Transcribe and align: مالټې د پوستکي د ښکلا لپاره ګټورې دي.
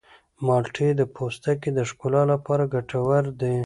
مالټې 0.45 0.89
د 0.99 1.01
پوستکي 1.15 1.69
د 1.77 1.79
ښکلا 1.89 2.21
لپاره 2.33 2.63
ګټورې 2.73 3.29
دي. 3.41 3.55